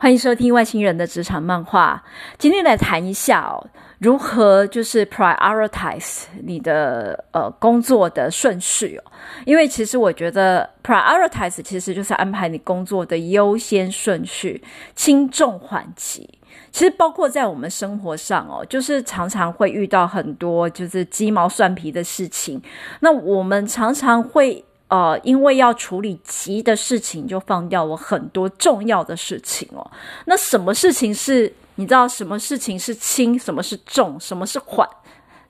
[0.00, 2.00] 欢迎收听外星人的职场漫画。
[2.38, 3.66] 今天来谈一下哦，
[3.98, 9.10] 如何就是 prioritize 你的呃工作的顺序哦。
[9.44, 14.62] 因为其实我觉得 prioritize 其实就是安排你工作的优先顺序，
[14.94, 16.38] 轻重缓急。
[16.70, 22.62] 其实包括在我们生活上哦，就是常常会遇到很多就是鸡毛蒜皮的事情。
[23.00, 24.64] 那我们常常会。
[24.88, 29.90] 呃，因为要处理急的事情，就放掉了很多重要的事情哦。
[30.24, 32.08] 那什么事情是你知道？
[32.08, 33.38] 什么事情是轻？
[33.38, 34.18] 什么是重？
[34.18, 34.88] 什么是缓？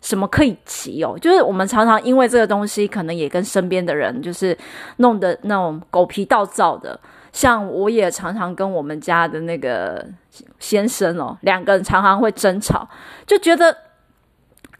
[0.00, 1.16] 什么可以急哦？
[1.20, 4.56] 就是我们常常因为这个东西，可能也跟身边的人就是
[4.96, 6.98] 弄得那种狗皮倒灶的。
[7.32, 10.04] 像我也常常跟我们家的那个
[10.58, 12.88] 先生哦，两个人常常会争吵，
[13.24, 13.76] 就觉得。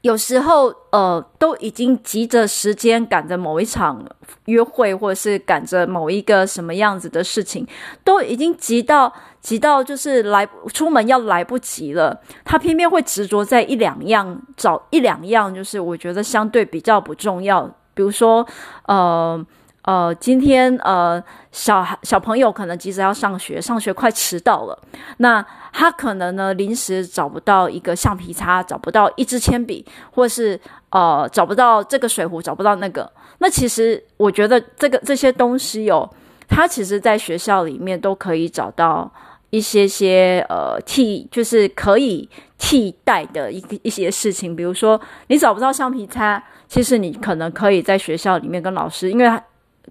[0.02, 4.04] 有时候，呃，都已经急着时间赶着某一场
[4.44, 7.66] 约会，或者是赶着某一个什么样子的事情，
[8.04, 12.20] 都已经急到急到就是来出门要来不及了。
[12.44, 17.68] 他偏偏会执着在一两样，找一两样，就是我觉得相对比较不重要。
[17.94, 18.46] 比如说，
[18.86, 19.44] 呃。
[19.88, 24.78] 呃，今天呃，小孩小朋友可能急着要上学，上学快迟到了。
[25.16, 33.10] 那他可能呢，临时找不到一个橡皮擦，找不到一支铅笔，或是呃，找不到这个水壶，找不到那个。
[33.38, 36.06] 那其实我觉得这个这些东西哦，
[36.46, 39.10] 他其实在学校里面都可以找到
[39.48, 42.28] 一些些呃替，就是可以
[42.58, 44.54] 替代的一一些事情。
[44.54, 49.40] 比如说，你找不到橡皮擦，其实你可能可以在学校里面跟老师，因为。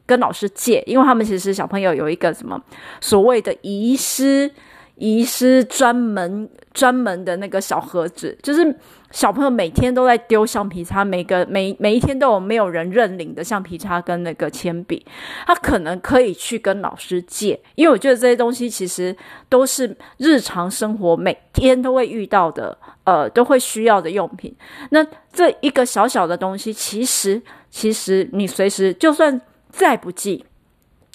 [0.05, 2.61] 跟老师借，因为他们其实小朋友有一个什么
[3.01, 4.51] 所谓的遗失、
[4.95, 8.75] 遗失专门专门的那个小盒子，就是
[9.11, 15.05] 小朋友每天都在丢橡皮擦，每个每每一天都有没有人认领的橡皮擦跟那个铅笔，
[15.45, 19.15] 他可能可以去跟老师借，因为我觉得这些东西其实
[19.49, 24.55] 都是日常生活每天都会遇到的，呃，都会需要的用品。
[24.89, 29.39] 那这一个小小的东西，其实其实你随时就算。
[29.77, 30.43] 再不济，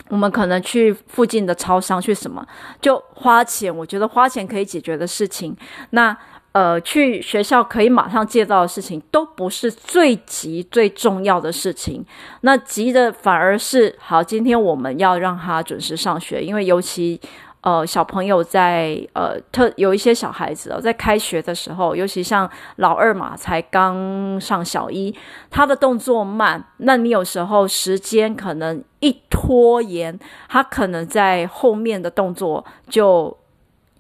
[0.08, 2.46] 我们可能去附近的超商去什么，
[2.80, 3.76] 就花钱。
[3.76, 5.56] 我觉得花钱可以解决的事情，
[5.90, 6.16] 那
[6.52, 12.06] 呃，去学校可以马上借到的事情，都不是最急最重要的事情。
[12.42, 17.20] 那急的反而是好，今天我们要让他准时上学，因为尤其。
[17.62, 25.14] 呃，小朋友在呃特有一些小孩子哦，在开学的时候，尤其像老二嘛，才刚上小一，
[25.48, 30.18] 他的动作慢，那你有时候时间可能一拖延，
[30.48, 33.36] 他可能在后面的动作就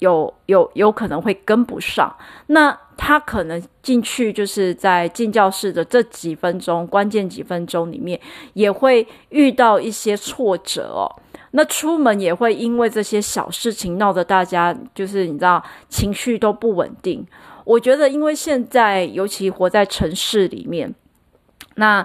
[0.00, 2.12] 有有有可能会跟不上，
[2.48, 8.20] 那他可能进去就是在进教室的这几分钟，关键几分钟里面，
[8.54, 11.06] 也会遇到一些挫折哦。
[11.54, 17.26] 那出门也会因为这些小事情闹得大家就是你知道情绪都不稳定。
[17.64, 20.94] 我觉得，因为现在尤其活在城市里面，
[21.74, 22.04] 那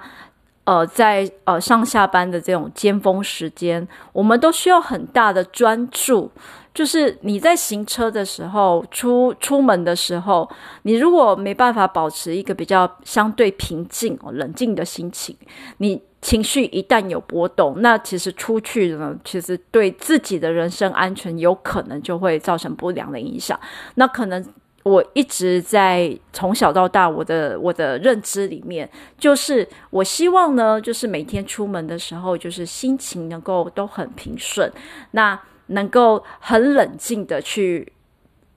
[0.65, 6.29] 呃在呃上下班的这种尖峰时间，我们都需要很大的专注。
[6.73, 10.47] 就是你在行车的时候，出出门的时候，
[10.83, 15.35] 你如果没办法保持一个比较相对平静、冷静的心情，
[15.77, 16.01] 你。
[16.21, 23.57] 情绪一旦有波动，那其实出去呢，其实对自己的人身安全有可能就会造成不良的影响。
[23.95, 24.43] 那可能
[24.83, 34.71] 我一直在从小到大，我的我的认知里面，就是我希望呢，就是每天出门的时候，就是心情能够都很平顺，
[35.11, 37.93] 那能够很冷静的去。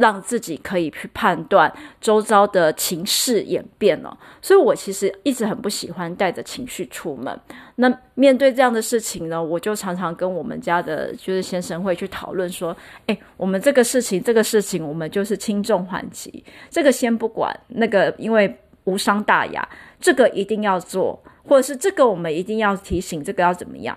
[0.00, 7.38] 让自己可以去判断周遭的情势演变了，所以我其实一直很不喜欢带着情绪出门。
[7.76, 12.74] 那面对这样的事情呢，我就常常跟我们家的就是先生会去讨论说
[13.08, 19.68] ：“诶，我们这个事情，这个事情，我们就是轻重缓急，这个先不管，那个因为无伤大雅，
[20.00, 23.96] 这个一定要做，或者是这个我们一定要提醒，这个要怎么样？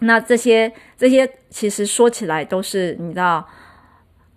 [0.00, 3.48] 那这些这些其实说起来都是你知道。”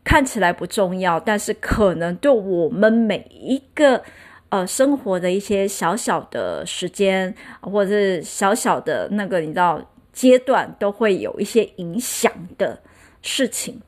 [0.06, 4.02] 看起来不重要，但是可能对我们每一个
[4.50, 9.82] 呃生活的一些小小的时间，或者是小小的那个你知道
[10.14, 12.80] 阶段，都会有一些影响的
[13.22, 13.82] 事情。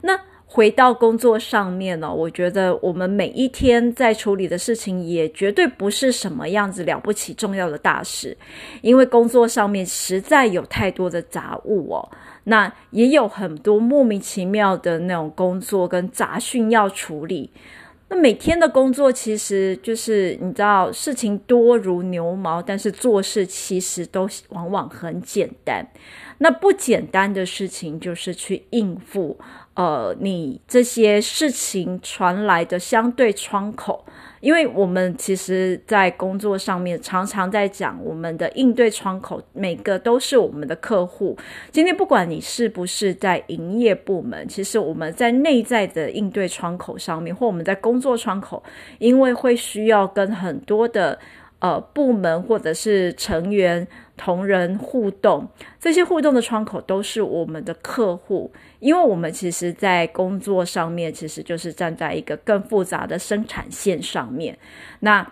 [0.00, 8.34] 那回到工作上面呢，我觉得我们每一天在处理的事情，也绝对不是什么样子了不起重要的大事，
[8.80, 12.08] 因为工作上面实在有太多的杂物哦。
[12.48, 17.50] 那也有很多莫名其妙的那种工作跟杂讯要处理。
[18.08, 25.84] 那每天的工作其实就是你知道，事情多如牛毛，但是做事其实都往往很简单。
[26.38, 29.36] 那不简单的事情就是去应付
[29.76, 34.04] 呃，你这些事情传来的相对窗口。
[34.40, 41.36] 因为我们其实，在工作上面常常在讲我们的应对窗口，每个都是我们的客户。
[41.70, 48.62] 今天不管你是不是在营业部门，其实我们在内在的应对窗口上面，或我们在工作窗口，
[48.98, 51.18] 因为会需要跟很多的。
[51.58, 55.48] 呃，部门或者是成员、同仁互动，
[55.78, 64.56] 这些互动的窗口都是我们的客户，因为我们其实，在工作上面，其实就是站在一个更复杂的生产线上面，
[65.00, 65.26] 那。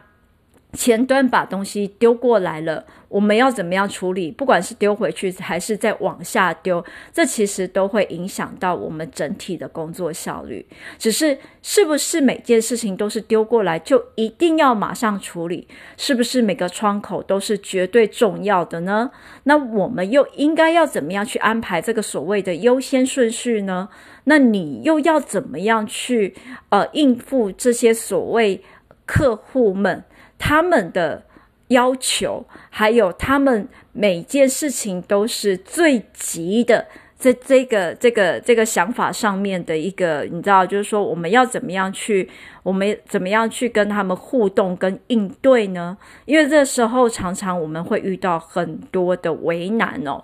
[0.75, 4.31] 前端把东西丢过来了，我们要怎么样处理？
[4.31, 10.67] 不管是丢回去还是再往下丢，这其实都会影响到我们整体的工作效率。
[10.99, 15.69] 只是是不是每件事情都是丢过来就一定要马上处理？
[15.97, 19.11] 是不是每个窗口都是绝对重要的呢？
[19.45, 23.89] 那我们又应该要怎么样去安排这个所谓的优先顺序呢？
[24.25, 26.35] 那你又要怎么样去
[26.71, 28.61] 呃应付这些所谓
[29.07, 30.03] 客户们？
[30.47, 31.23] 他们的
[31.69, 36.87] 要求，还有他们每件事情都是最急的，
[37.17, 42.29] 在这个这个这个想法上面的一个，你知道，就是说我们要怎么样去，
[42.63, 45.97] 我们怎么样去跟他们互动跟应对呢？
[46.27, 50.23] 因为这时候常常我们会遇到很多的为难哦。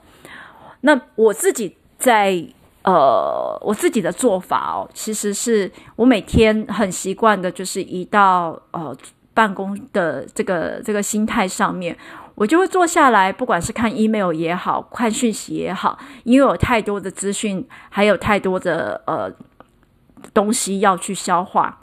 [0.83, 2.45] 那我自己在
[2.83, 8.95] 呃，我自己的做法哦，其实是我每天很习惯的，就是一到呃。
[9.41, 11.97] 办公的这个这个心态上面，
[12.35, 19.33] 我就会坐下来，不管是看 email 也好，看讯息也好，因为有太多的资讯，还有太多的呃
[20.35, 21.81] 东西要去消化。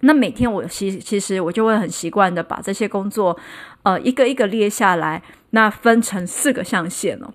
[0.00, 3.38] 那每天我其其实我就会很习惯的把这些工作
[3.84, 7.32] 呃一个一个列下来，那分成四个象限哦。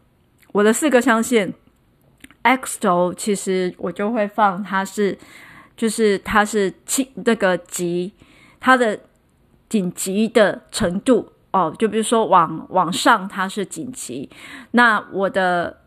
[0.51, 1.53] 我的四个象限
[2.41, 5.17] ，X 轴其实我就会放它是，
[5.77, 8.11] 就是它是轻那个急，
[8.59, 8.99] 它的。
[9.67, 14.29] 紧急的程度哦，就比如说往往上它是紧急，
[14.71, 15.77] 那我的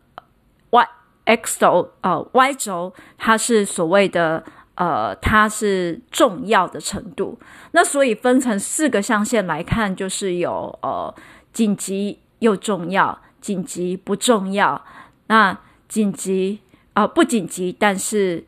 [0.71, 0.87] Y
[1.25, 4.43] X 轴呃 Y 轴它是所谓的
[4.75, 7.39] 呃它是重要的程度，
[7.71, 11.13] 那所以分成四个象限来看，就是有呃
[11.53, 14.83] 紧急又重要，紧急不重要，
[15.27, 16.59] 那紧急
[16.93, 18.43] 啊、不紧急，但是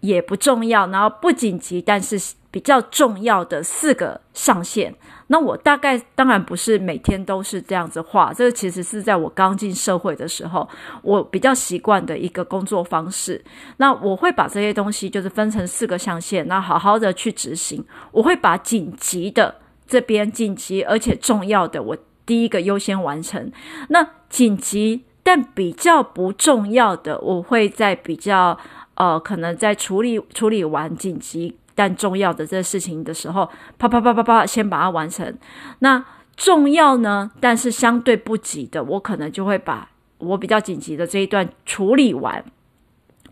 [0.00, 2.34] 也不重要，然后不紧急但是。
[2.52, 4.94] 比较重要的四个象限，
[5.28, 10.68] 那我大概当然不是每天都是这样子画，这个其实是在我刚进社会的时候，
[11.02, 13.42] 我比较习惯的一个工作方式。
[13.78, 17.82] 那我会把这些东西就是分成四个象限，那好好的去执行。
[18.10, 19.54] 我会把紧急的
[19.88, 21.96] 这边紧急而且重要的，我
[22.26, 23.50] 第一个优先完成。
[23.88, 28.58] 那紧急但比较不重要的，我会在比较
[28.96, 31.56] 呃，可能在处理处理完紧急。
[31.74, 35.36] 但重要的这事情的时候，啪啪啪啪啪，先把它完成。
[35.78, 36.04] 那
[36.36, 42.44] 重要呢，但是相对不急的，我可能就会把我比较紧急的这一段处理完，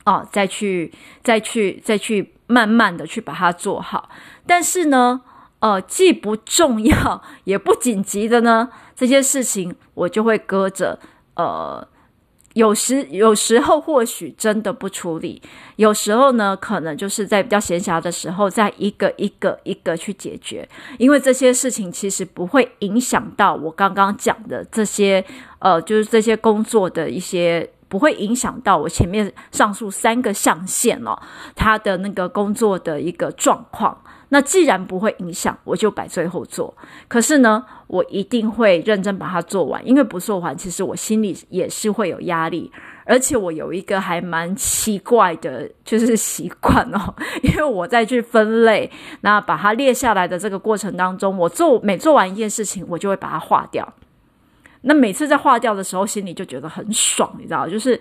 [0.05, 0.93] 哦，再去
[1.23, 4.09] 再去再去慢慢的去把它做好。
[4.47, 5.23] 但是呢，
[5.61, 10.99] 呃，既不重要也不紧急的呢，这些事情我就会搁着，
[11.35, 11.87] 呃。
[12.55, 15.41] 有时有时候或许真的不处理，
[15.76, 25.25] 有时候呢，可能就是在比较闲暇的时候，再一个一个一个去解决，因为这些事情其实不会影响到我刚刚讲的这些，
[25.61, 31.16] 呃，就是这些工作的一些，不会影响到我前面上述三个象限哦，
[31.54, 34.02] 他的那个工作的一个状况。
[34.33, 36.73] 那既然不会影响，我就摆最后做。
[37.09, 42.71] 可是呢，我一定会认真把它做完，因为不做完，其实我心里也是会有压力。
[43.05, 48.89] 而且我有一个还蛮奇怪的，就是 习惯哦，因为我在去分类，
[49.23, 53.93] 那把它列下来的这个过程当中，我做每做完一件事情，我就会把它划掉。
[54.83, 58.01] 那每次在划掉的时候，心里就觉得很爽，你知道，就是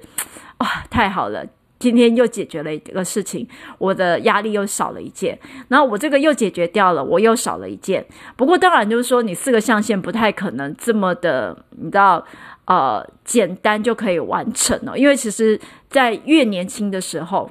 [0.58, 1.44] 啊，太好了。
[1.80, 5.40] 今天又解决了一个事情，我的压力又少了一件。
[5.70, 8.06] 然后我这个又解决掉了，我又少了一件。
[8.36, 12.26] 不过当然就是说，你四个象限不太可能这么的，你知道，
[12.66, 15.00] 呃，简单就可以完成了。
[15.00, 15.60] 因为其实，
[15.90, 17.50] 在越年轻的时候，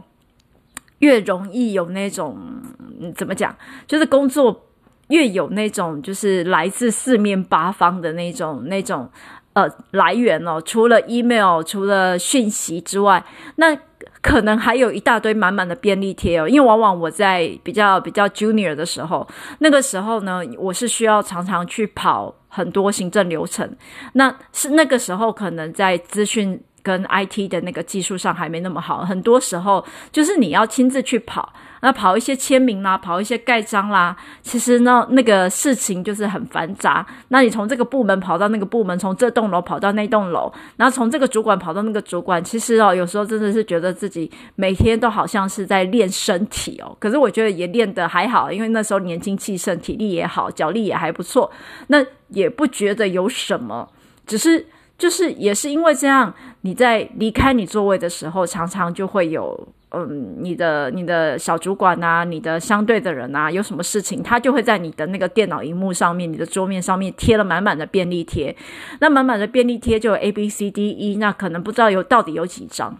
[0.98, 2.36] 越容易有那种，
[3.16, 3.56] 怎么讲，
[3.86, 4.66] 就是工作
[5.08, 9.10] 越有那种，就是来自四面八方的那种那种
[9.54, 10.60] 呃来源哦。
[10.60, 13.24] 除了 email，除了讯息之外，
[13.56, 13.74] 那
[14.20, 19.26] 可能还有一大堆满满的便利贴哦，因为往往我在比较比较 junior 的时候，
[19.58, 23.76] 那个时候呢，我是需要常常去跑很多行政流程，
[24.14, 26.60] 那是那个时候可能在资讯。
[26.88, 31.52] 跟 IT 的那个技术上还没那么好，很多时候就是你要亲自去跑，
[31.82, 37.06] 那跑一些签名啦，跑一些盖章啦，其实呢那个事情就是很繁杂。
[37.28, 46.96] 那你从这个部门跑到那个部门，从这栋楼跑到那栋楼，然后从这个主管跑到那个主管，其实哦有时候真的是觉得自己每天都好像是在练身体哦。
[46.98, 51.50] 可是我觉得也练得还好，因为那时候年轻气盛，体力也好，脚力也还不错，
[51.88, 53.86] 那也不觉得有什么，
[54.26, 54.64] 只是。
[54.98, 68.54] 就是也是因为这样，你在离开你座位的时候，常常就会有，嗯，你的你的小主管啊，你的相对的人啊，有什么事情，他就会在你的那个电脑荧幕上面，你的桌面上面贴了满满的便利贴。
[69.00, 72.98] 那满满的便利贴就 A B C D E，那可能不知道有到底有几张。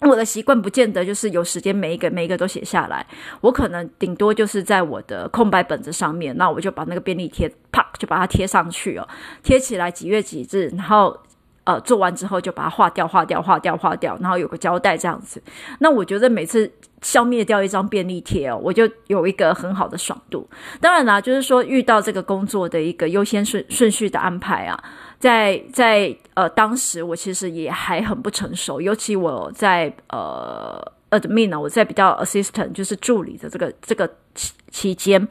[0.00, 3.06] 我的习惯不见得就是有时间每一个每一个都写下来，
[3.40, 9.08] 我可能顶多就是在我的空白本子上面，那我就把那个便利贴啪就把它贴上去哦，
[9.42, 11.18] 贴起来几月几日，然后
[11.66, 15.42] 呃做完之后就把它划掉划掉划掉划掉，然后有个交代这样子。
[15.80, 16.70] 那我觉得每次
[17.02, 20.48] 消灭掉一张便利贴哦，我就有一个很好的爽度。
[20.80, 24.82] 当然啦，就是说遇到这个工作的一个优先顺顺序的安排啊。
[25.18, 35.26] 在在呃，当时我其实也还很不成熟，尤其我在呃 admin 呢，我在比较 assistant 就是助理的这个这个期期间，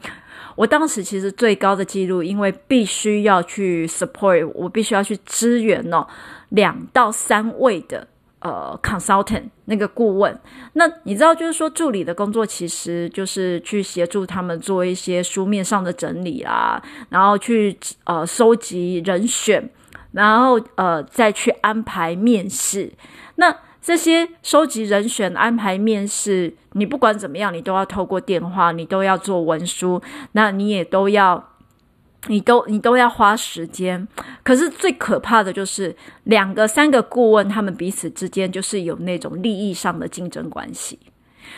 [0.56, 6.04] 我当时其实最高的记录，因为必须要去 support，我必须要去支援哦，
[6.48, 8.08] 两到三位的。
[8.40, 10.38] 呃，consultant 那个顾问，
[10.74, 19.68] 那你知道，就是说助理的工作其实就是去协助他们做一些书面上的整理啦，然后去呃收集人选，
[20.12, 22.92] 然后呃再去安排面试。
[23.36, 23.52] 那
[23.86, 30.02] 这些收集人选、安排面试，你不管怎么样，你都要透过电话，你都要做文书，
[30.32, 31.52] 那你也都要。
[32.28, 34.08] 你都你都要花时间，
[34.42, 40.98] 可是最可怕的就是两个三个顾问，他们彼此之间就是有那种利益上的竞争关系。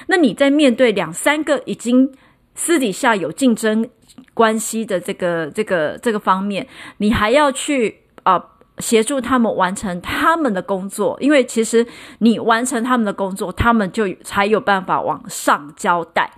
[0.09, 2.13] 那你在面对两三个已经
[2.55, 3.89] 私底下有竞争
[4.35, 6.67] 关系的这个这个这个方面，
[6.99, 11.87] 你还要去啊、呃、协助他们完成他们的工作，因为其实
[12.19, 16.31] 你完成他们的工作，他们就才有办法往上交代。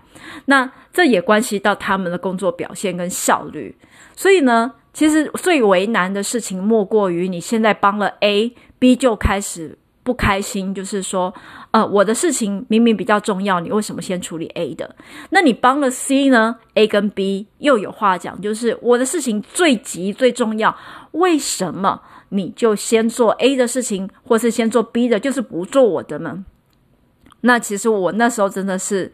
[0.46, 3.76] 那这也关系到他们的工作表现跟效率。
[4.16, 11.32] 所以呢，其实最为难的事情莫过于你现在帮了 A，B 就开始不开心，就是说，
[11.70, 14.96] 呃，我的事情明明比较重要，你为什么先处理 A 的？
[15.30, 20.76] 那你帮了 C 呢？A 跟 B 又有话讲，就是我的事情最急最重要，
[21.12, 26.44] 为什么你就先做 A 的事情，或是先做 B 的，就是不做我的呢？
[27.42, 29.12] 那其实我那时候真的是。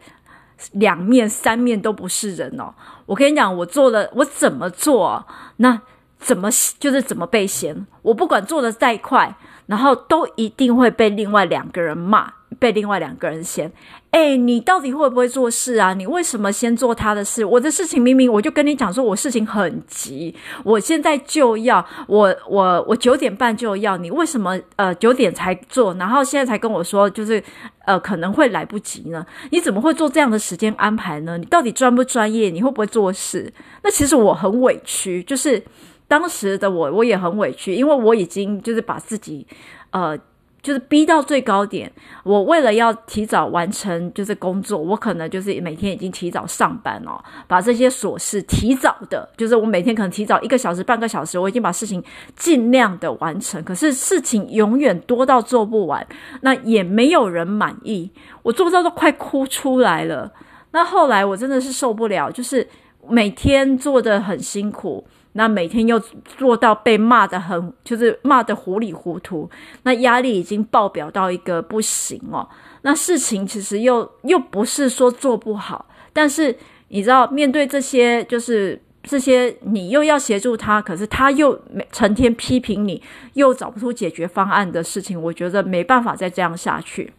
[0.71, 2.73] 两面三面都不是人哦！
[3.05, 5.23] 我跟你讲，我做了，我怎么做，
[5.57, 5.79] 那
[6.17, 7.85] 怎么就是怎么被嫌。
[8.01, 12.33] 我不管做的再快，然后都一定会被另外两个人骂。
[12.59, 13.71] 被另外两个人嫌，
[14.11, 15.93] 哎，你到底会不会做事啊？
[15.93, 17.45] 你为什么先做他的事？
[17.45, 20.33] 我的事情明明我就跟你讲说，我事情很急，
[20.63, 25.93] 我现在就要，我我我九点半就要，你为什么呃九点才做？
[25.95, 27.43] 然后现在才跟我说，就是
[27.85, 29.25] 呃可能会来不及呢？
[29.51, 31.37] 你怎么会做这样的时间安排呢？
[31.37, 32.49] 你到底专不专业？
[32.49, 33.53] 你会不会做事？
[33.83, 35.63] 那其实我很委屈，就是
[36.07, 39.45] 当时的我我也很委屈，因为我已经就是把自己
[39.91, 40.17] 呃。
[40.61, 41.89] 就是逼到最高点，
[42.23, 52.03] 我为了要提早完成就是工作，我可能就是每天已经提早上班哦，把这些琐事提早的，就是我每天可能提早一个小时、半个小时，我已经把事情
[52.35, 53.63] 尽量的完成。
[53.63, 56.05] 可是事情永远多到做不完，
[56.41, 58.11] 那也没有人满意，
[58.43, 60.29] 我做不到都快哭出来了。
[60.71, 62.67] 那后来我真的是受不了，就是
[63.07, 65.07] 每天做得很辛苦。
[65.37, 69.47] 那每天又做到被骂得很，就是骂得糊里糊涂，
[69.83, 72.49] 那压力已经爆表到一个不行哦。
[72.81, 82.99] 那事情其实又又不是说做不好，但是你知道，面对这些就是这些，你又要协助他，可是他又成天批评你，
[83.33, 87.13] 又找不出解决方案的事情，我觉得没办法再这样下去。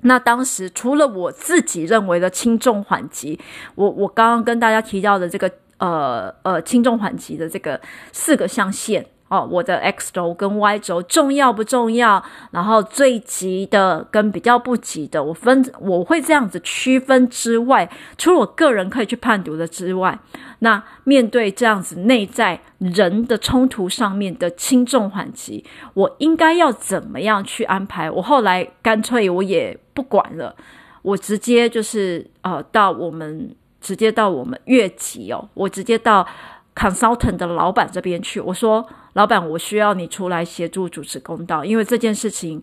[0.00, 3.38] 那当时除了我自己认为的轻重缓急，
[3.76, 5.48] 我我刚刚跟大家提到的这个。
[5.78, 7.80] 呃呃，轻重缓急的这个
[8.12, 12.22] 四个象限哦，我的 X 轴跟 Y 轴重要不重要？
[12.52, 20.16] 然后最急的跟比较不急的，我分我会这样子区分之外，除了我个人可以去判读的之外，
[20.60, 25.64] 那面对这样子内在人的冲突上面的轻重缓急，
[25.94, 28.10] 我应该要怎么样去安排？
[28.10, 30.54] 我后来干脆我也不管了，
[31.02, 33.56] 我直接就是呃到我们。
[33.84, 36.26] 直接到我们越级哦，我直接到
[36.74, 42.62] consultant 的老板这边去，我说：“老板，我需要你出来协助主持公道，因为这件事情，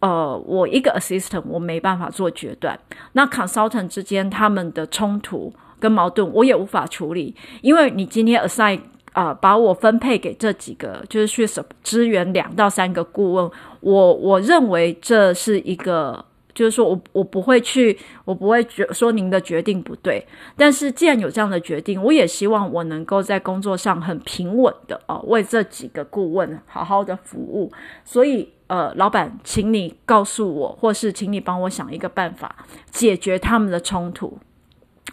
[0.00, 2.76] 呃，我一个 assistant 我没办法做决断。
[3.12, 8.80] 那 consultant 之间他们的冲突跟矛盾，我也无法处理，因为你今天 assign
[9.12, 11.48] 啊、把我分配给这几个，就是去
[11.84, 16.24] 支援两到三个顾问，我我认为这是一个。”
[16.56, 20.26] 就是说我我不会去，我不会觉说您的决定不对。
[20.56, 27.70] 但是既然有这样的决定，我也希望我能够在工作上很平稳的哦，为这几个顾问好好的服务。
[28.04, 32.56] 所以呃，老板，请你告诉我，或是请你帮我想一个办法，
[32.90, 34.38] 解决他们的冲突。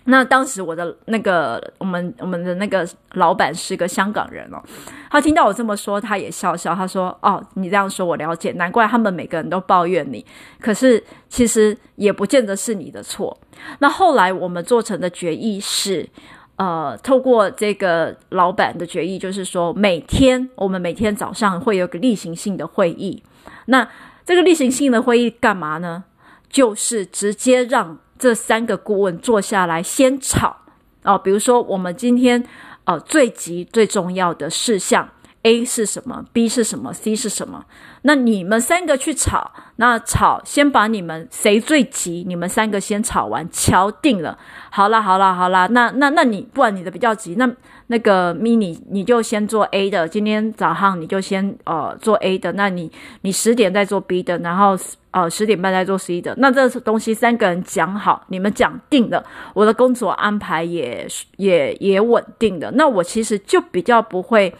[0.06, 4.62] 那当时我的那个我们我们的那个老板是个香港人哦，
[5.10, 10.26] 他听到我这么说，他也笑笑，他说：“哦，你这样说我了解，难怪他们每个人都抱怨你。
[10.60, 13.38] 可是其实也不见得是你的错。”
[13.80, 16.10] 那后来我们做成的决议是，
[16.58, 23.24] 呃，透过这个老板的决议，就是说每天我们每天早上会有个例行性的会议。
[23.68, 23.88] 那
[24.26, 26.04] 这个例行性的会议干嘛呢？
[26.50, 28.00] 就是直接让。
[28.24, 30.56] 这三个顾问坐下来先吵
[31.03, 32.42] 哦，比如说我们今天
[32.86, 35.10] 呃最急最重要的事项
[35.42, 37.65] A 是什么，B 是什么，C 是什么？
[38.03, 44.38] 那你们三个去吵，那吵先把你们谁最急，你们三个先吵完，敲定了。
[44.70, 47.46] 好啦好啦好啦，那那那你不管你的比较急，那
[47.94, 54.76] 那个 mini 你就先做 A 的，今天早上你就先呃做 A 的，那你你十点再做 B 的，然后。
[55.14, 59.24] 呃，十点半再做 C 的，那这东西三个人讲好，你们讲定了，
[59.54, 61.08] 我的工作安排也
[61.38, 64.52] 也也稳定的，那我其实就比较不会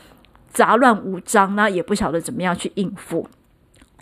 [0.52, 3.28] 杂乱无章，那也不晓得怎么样去应付。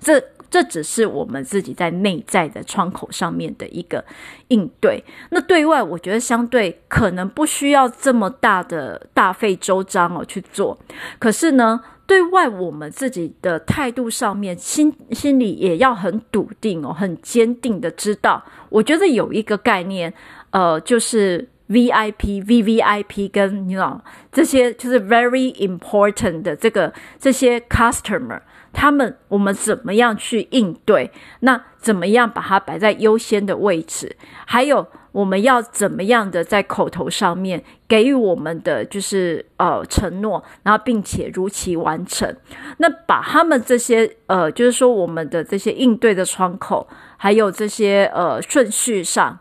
[0.02, 4.06] 这这只是我们自己在内在的窗口上面的一个
[4.50, 5.04] 应对。
[5.32, 10.78] 那对外，我觉得相对可能不需要这么大的大费周章哦去做，
[11.18, 11.82] 可是呢。
[12.08, 18.44] 对外，我们自己的态度上面，心心里也要很笃定哦，很坚定的知道。
[18.68, 20.14] 我觉得有一个概念，
[20.50, 28.42] 呃，就是 VIP、VVIP 跟你知道这些，就是 very important 的这个这些 customer，
[28.74, 31.12] 他们我们怎么样去应对？
[31.42, 34.16] 那怎么样把它摆在优先的位置？
[34.46, 34.88] 还有。
[35.14, 42.34] 我们要怎么样的在口头上面给予我们的就是呃承诺，然后并且如期完成。
[42.78, 49.38] 那把他们这些呃，就是说我们的这些应对的窗口，还有这些呃顺序上，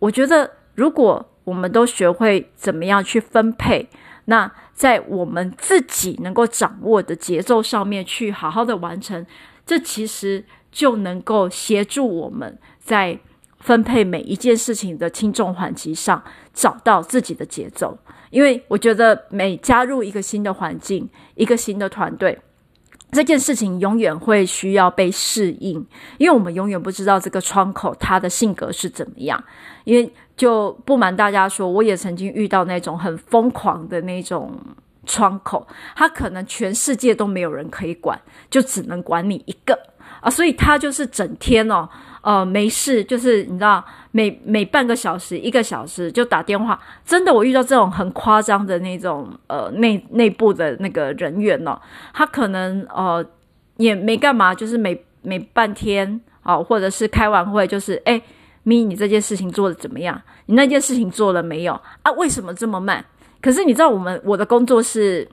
[0.00, 3.88] 我觉得如果我们都学会怎么样去分配，
[4.24, 9.26] 那在我们自己能够掌握的节奏上面去好好的完成，
[9.64, 13.18] 这其实就能够协助我们在。
[13.62, 16.20] 分配每一件事情的轻重缓急上，
[16.52, 17.96] 找到自己的节奏。
[18.30, 22.36] 因为我觉得每加入一个新的环境，一个新的团队，
[23.12, 25.86] 这件事情永远会需要被适应。
[26.18, 29.40] 因为我们永远不知道这个窗口他的性格是怎么样。
[29.84, 34.52] 因为就不瞒大家说，我也曾经遇到那种很疯狂的那种
[35.06, 39.78] 窗口，他可能全世界都没有人可以管，就只能管你一个
[40.20, 41.88] 啊，所以他就是整天哦。
[42.22, 46.80] 呃，没事，就是你知道，每每半个小时、一个小时就打电话。
[47.04, 51.76] 真的，我遇到这种很夸张的那种呃内内部的那个人员哦，
[52.14, 53.24] 他可能呃
[53.76, 58.22] 也没干嘛，就是每每半天啊、呃，或者是开完会就是哎，
[58.62, 60.20] 咪，你这件事情做得怎么样？
[60.46, 61.72] 你那件事情做了没有
[62.02, 62.12] 啊？
[62.12, 63.04] 为什么这么慢？
[63.40, 65.28] 可是你知道，我们我的工作是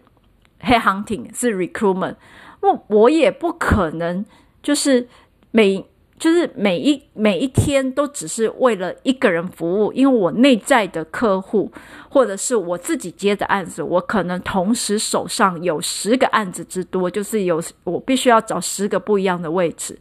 [0.59, 2.15] h e a hunting，是 recruitment，
[2.61, 4.25] 我我也不可能
[4.63, 5.07] 就是
[5.51, 5.85] 每。
[6.19, 11.71] 就是每一每一天都只是为了一个人服务，因为我内在的客户
[12.09, 19.97] 或者是我自己接的案子，我可能同时手上有十个案子之多，就是有我必须要找十个不一样的位置。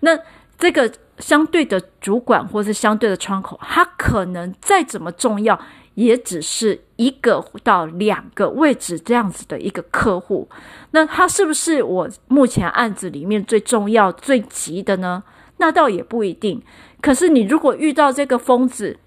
[0.00, 0.10] 那
[0.58, 0.92] 这个
[1.22, 5.58] 相对的主管或是相对的窗口，他可能再怎么重要，
[5.94, 10.48] 也只是一个到两个位置这样子的一个客户。
[10.90, 15.22] 那他是不是我目前案子里面最重要、最急的呢？
[15.58, 16.60] 那倒也不一定，
[17.00, 18.98] 可是你如果遇到这个疯子，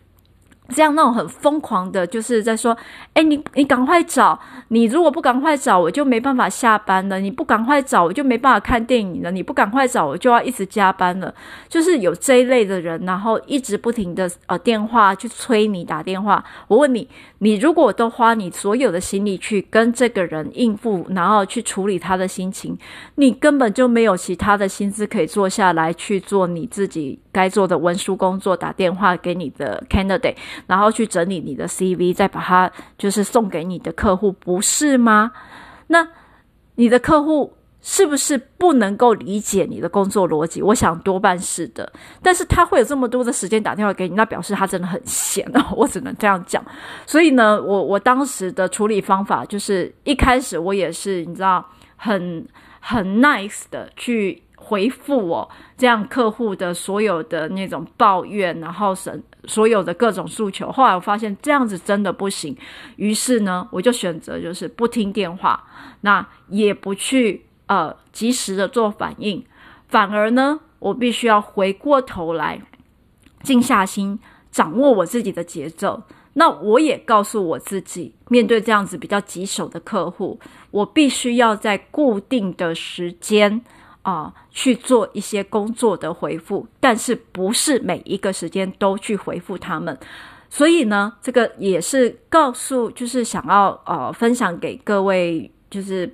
[0.69, 2.75] 这样那种很疯狂的，就是在说，
[3.13, 11.34] 哎，你你赶快找，你如果不赶快找，我就没办法下班了；你不赶快找，我就没办法看电影了；你不赶快找，我就要一直加班了。
[11.69, 16.43] 就是有这一类的人，然后一直不停的呃电话去催你打电话。
[16.67, 17.08] 我问你，
[17.45, 22.75] 你如果都花你所有的心力去跟这个人应付，然后去处理他的心情，
[23.13, 30.36] 你根本就没有其他的心思可以坐下来去做你自己该做的文书工作，打电话给你的 candidate。
[30.65, 35.31] 然后去整理你的 CV，再把它就是送给你的客户，不是吗？
[35.86, 36.08] 那
[36.73, 37.53] 你的客户。
[37.88, 40.60] 是不是不能够理解你的工作逻辑？
[40.60, 46.65] 我想多半是的，但是他会有这么多的时间打电话给你，那表示他真的很闲哦， 我只能这样讲。
[47.06, 51.63] 所以呢，我我当时的处理方法就是一开始我也是你知道
[51.95, 52.43] 很
[52.80, 60.71] 很 nice 的去回复我这样客户的所有的那种抱怨，然后是所有的各种诉求。
[60.71, 62.58] 后来我发现这样子真的不行，
[62.95, 65.63] 于是呢，我就选择就是不听电话，
[66.02, 67.45] 那也不去。
[67.67, 69.43] 呃，及时的做反应，
[69.88, 72.62] 反而呢，我必须要回过头来，
[73.41, 74.19] 静下心，
[74.51, 76.04] 掌握我自己的节奏。
[76.34, 83.60] 那我也告诉我自己，面对这样子比较棘手的客户，我必须要在固定的时间
[84.04, 89.97] 啊，去做一些工作的回复，但是不是每一个时间都去回复他们。
[90.49, 96.13] 所以呢，这个也是告诉，就是想要呃分享给各位，就是。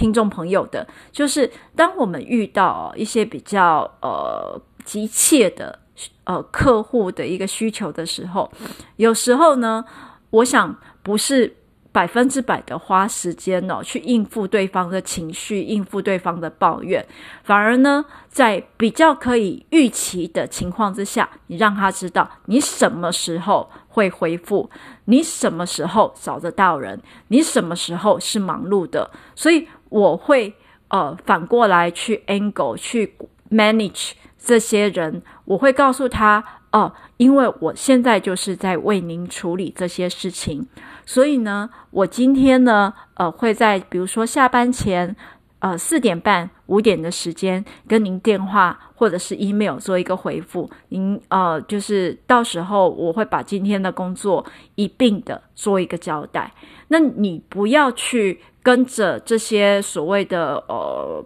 [0.00, 5.78] 听众朋友的，就是当我们遇到一些比较呃急切的
[6.24, 8.50] 呃客户的一个需求的时候，
[8.96, 9.84] 有时候呢，
[10.30, 11.54] 我想不是
[11.92, 17.06] 百分之百的花时间哦去应付对方的情绪，应付对方的抱怨，
[17.44, 24.70] 反而呢，在比较可以预期的情况之下，你让他知道你什么时候会回复，
[25.04, 29.68] 你什么时候找得到人，你什么时候是忙碌的，所以。
[29.90, 30.54] 我会
[30.88, 33.14] 呃反过来去 angle 去
[33.50, 40.66] manage 这些人，我会告诉他哦、呃，因为我现在就是在为您处理这些事情，
[41.04, 45.14] 所以呢，我今天呢呃会在比如说下班前
[45.58, 56.52] 呃四点半五点的时间跟您电话或者是 email 做一个回复，您呃就是到时候我会把今天的工作一并的做一个交代，
[56.88, 58.40] 那你不要去。
[58.62, 61.24] 跟着这些所谓的呃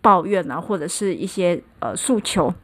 [0.00, 2.54] 抱怨啊，或者是一些呃诉求，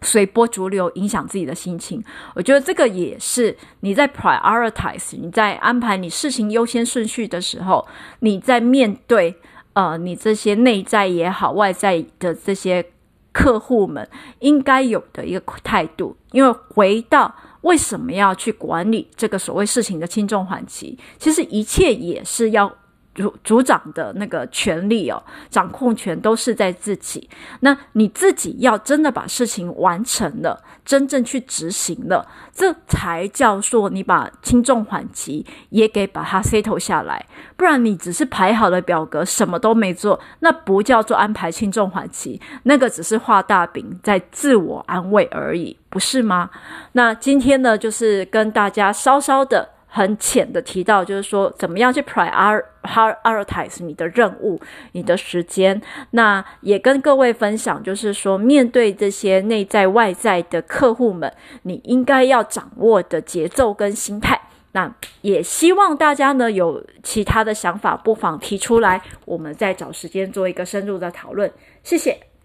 [0.00, 2.02] 随波逐流，影响自己的心情。
[2.34, 7.86] 我觉得这个也是你在 prioritize，你在安排你事情优先顺序的时候，
[8.20, 9.36] 你在面对
[9.74, 12.86] 呃你这些内在也好，外在的这些
[13.32, 16.16] 客户们应该有的一个态度。
[16.32, 17.34] 因为回到。
[17.62, 20.98] 为什么要去管理这个所谓事情的轻重缓急？
[21.18, 22.72] 其实一切也是要
[23.18, 27.28] 组组长的那个权利哦，掌控权都是在自己。
[27.60, 37.26] 那你自己要真的把事情完成了，真正去执行了，这才叫做你把轻重缓急也给把它 settle 下来。
[37.56, 45.76] 不然你只是排好了表格，什么都没做，那不叫做安排轻重缓急，那个只是画大饼，在自我安慰而已。
[45.90, 46.50] 不是吗？
[46.92, 54.60] 那今天呢，就是跟大家稍稍的、很浅的提到，就是说怎么样去 prioritize 你的任务、
[54.92, 55.80] 你的时间。
[56.10, 64.38] 那也跟各位分享，就是说面对这些内在外在的客户们，你应该要掌握的节奏跟心态。
[64.72, 71.50] 那也希望大家呢有其他的想法，不妨提出来，我们再找时间做一个深入的讨论。
[71.82, 72.27] 谢谢。